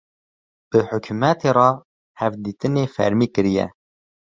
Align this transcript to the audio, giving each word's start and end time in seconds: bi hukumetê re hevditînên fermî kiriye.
bi 0.69 0.79
hukumetê 0.89 1.49
re 1.57 1.69
hevditînên 2.19 2.87
fermî 2.95 3.27
kiriye. 3.33 3.65